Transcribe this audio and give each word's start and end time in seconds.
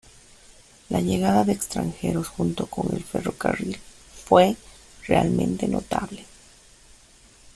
La 0.89 0.99
llegada 0.99 1.43
de 1.43 1.51
extranjeros 1.51 2.27
junto 2.27 2.65
con 2.65 2.91
el 2.95 3.03
ferrocarril 3.03 3.77
fue 4.25 4.57
realmente 5.05 5.67
notable. 5.67 6.25